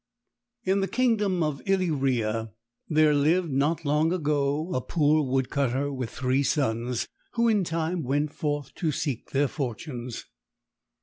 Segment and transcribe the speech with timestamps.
[0.63, 2.53] In the kingdom of Illyria
[2.89, 8.01] there lived, not long ago, a poor wood cutter with three sons, who in time
[8.01, 10.25] went forth to seek their fortunes.